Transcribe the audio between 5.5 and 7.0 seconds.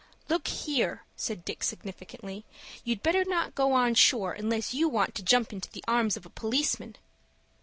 into the arms of a policeman."